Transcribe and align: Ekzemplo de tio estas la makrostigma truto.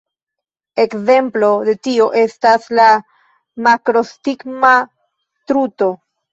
Ekzemplo 0.83 1.49
de 1.67 1.75
tio 1.89 2.07
estas 2.23 2.67
la 2.81 2.89
makrostigma 3.69 4.75
truto. 4.85 5.97